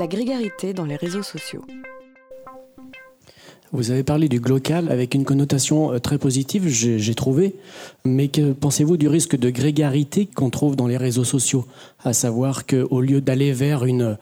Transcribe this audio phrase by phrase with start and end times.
[0.00, 1.62] La grégarité dans les réseaux sociaux.
[3.70, 7.54] Vous avez parlé du glocal avec une connotation euh, très positive, j'ai trouvé.
[8.06, 11.66] Mais que pensez-vous du risque de grégarité qu'on trouve dans les réseaux sociaux?
[12.02, 14.16] À savoir qu'au lieu d'aller vers une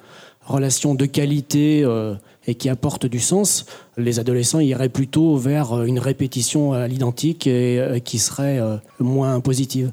[0.44, 2.16] relation de qualité euh,
[2.48, 3.64] et qui apporte du sens,
[3.96, 8.58] les adolescents iraient plutôt vers euh, une répétition à l'identique et qui serait
[8.98, 9.92] moins positive.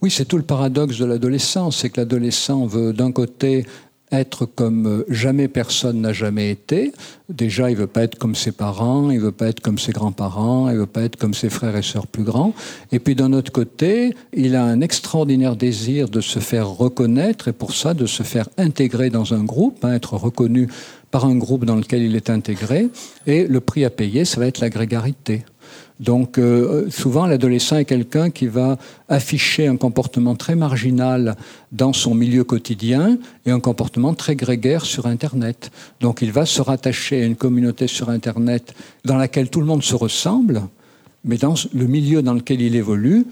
[0.00, 3.66] Oui, c'est tout le paradoxe de l'adolescence, c'est que l'adolescent veut d'un côté
[4.12, 6.92] être comme jamais personne n'a jamais été.
[7.28, 10.70] Déjà, il veut pas être comme ses parents, il veut pas être comme ses grands-parents,
[10.70, 12.54] il veut pas être comme ses frères et sœurs plus grands.
[12.92, 17.52] Et puis d'un autre côté, il a un extraordinaire désir de se faire reconnaître et
[17.52, 20.68] pour ça de se faire intégrer dans un groupe, hein, être reconnu
[21.10, 22.88] par un groupe dans lequel il est intégré.
[23.26, 25.44] Et le prix à payer, ça va être la grégarité.
[26.00, 31.36] Donc euh, souvent, l'adolescent est quelqu'un qui va afficher un comportement très marginal
[31.72, 35.70] dans son milieu quotidien et un comportement très grégaire sur Internet.
[36.00, 38.74] Donc il va se rattacher à une communauté sur Internet
[39.04, 40.62] dans laquelle tout le monde se ressemble,
[41.24, 43.26] mais dans le milieu dans lequel il évolue,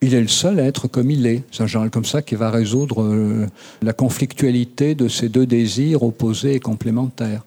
[0.00, 1.42] il est le seul à être comme il est.
[1.50, 3.46] C'est un genre comme ça qui va résoudre euh,
[3.82, 7.44] la conflictualité de ces deux désirs opposés et complémentaires.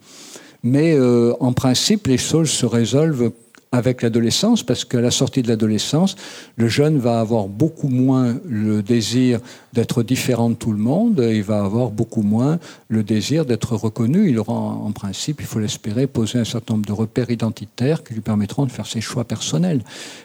[0.64, 3.32] Mais euh, en principe, les choses se résolvent
[3.76, 6.16] avec l'adolescence, parce qu'à la sortie de l'adolescence,
[6.56, 9.40] le jeune va avoir beaucoup moins le désir
[9.74, 14.30] d'être différent de tout le monde, il va avoir beaucoup moins le désir d'être reconnu.
[14.30, 18.14] Il aura en principe, il faut l'espérer, posé un certain nombre de repères identitaires qui
[18.14, 19.82] lui permettront de faire ses choix personnels.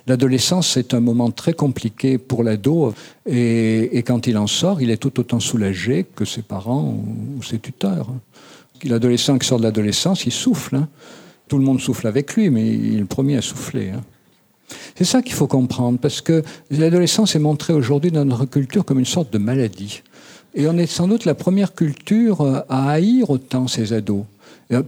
[0.06, 2.94] L'adolescence, c'est un moment très compliqué pour l'ado,
[3.26, 6.94] et, et, quand il en sort, il est tout autant soulagé que ses parents
[7.36, 8.06] ou, ses tuteurs.
[8.84, 10.76] L'adolescent qui sort de l'adolescence, il souffle.
[10.76, 10.88] Hein
[11.50, 13.90] tout le monde souffle avec lui, mais il est le premier à souffler.
[13.90, 14.02] Hein.
[14.94, 19.00] C'est ça qu'il faut comprendre, parce que l'adolescence est montrée aujourd'hui dans notre culture comme
[19.00, 20.02] une sorte de maladie.
[20.54, 24.22] Et on est sans doute la première culture à haïr autant ces ados,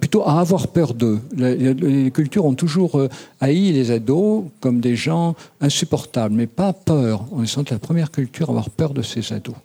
[0.00, 1.18] plutôt à avoir peur d'eux.
[1.36, 3.08] Les cultures ont toujours euh,
[3.40, 7.24] haï les ados comme des gens insupportables, mais pas peur.
[7.32, 9.56] On est sans doute la première culture à avoir peur de ces ados.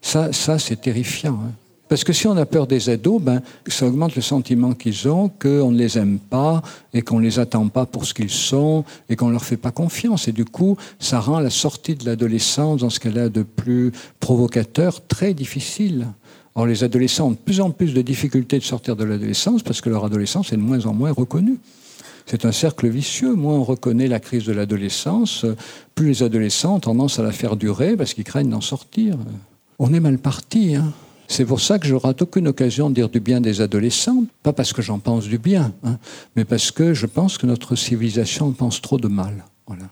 [0.00, 1.38] Ça, ça c'est terrifiant.
[1.44, 1.52] Hein.
[1.92, 5.28] Parce que si on a peur des ados, ben, ça augmente le sentiment qu'ils ont
[5.28, 6.62] qu'on ne les aime pas
[6.94, 9.58] et qu'on ne les attend pas pour ce qu'ils sont et qu'on ne leur fait
[9.58, 10.26] pas confiance.
[10.26, 13.92] Et du coup, ça rend la sortie de l'adolescence dans ce qu'elle a de plus
[14.20, 16.06] provocateur très difficile.
[16.54, 19.82] Or, les adolescents ont de plus en plus de difficultés de sortir de l'adolescence parce
[19.82, 21.58] que leur adolescence est de moins en moins reconnue.
[22.24, 23.34] C'est un cercle vicieux.
[23.34, 25.44] Moins on reconnaît la crise de l'adolescence,
[25.94, 29.18] plus les adolescents ont tendance à la faire durer parce qu'ils craignent d'en sortir.
[29.78, 30.74] On est mal parti.
[30.74, 30.94] Hein.
[31.32, 34.52] C'est pour ça que je rate aucune occasion de dire du bien des adolescents, pas
[34.52, 35.96] parce que j'en pense du bien, hein,
[36.36, 39.42] mais parce que je pense que notre civilisation en pense trop de mal.
[39.66, 39.84] Voilà.